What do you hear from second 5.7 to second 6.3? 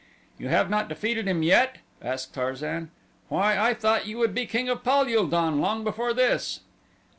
before